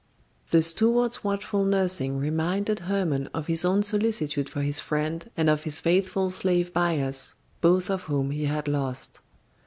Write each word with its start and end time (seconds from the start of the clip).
The 0.49 0.63
steward's 0.63 1.23
watchful 1.23 1.63
nursing 1.63 2.17
reminded 2.17 2.79
Hermon 2.79 3.27
of 3.35 3.45
his 3.45 3.63
own 3.63 3.83
solicitude 3.83 4.49
for 4.49 4.63
his 4.63 4.79
friend 4.79 5.29
and 5.37 5.47
of 5.47 5.61
his 5.63 5.79
faithful 5.79 6.31
slave 6.31 6.73
Bias, 6.73 7.35
both 7.61 7.87
of 7.91 8.05
whom 8.05 8.31
he 8.31 8.45
had 8.45 8.67
lost. 8.67 9.21